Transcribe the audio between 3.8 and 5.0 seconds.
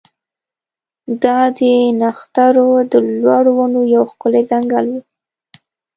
یو ښکلی ځنګل و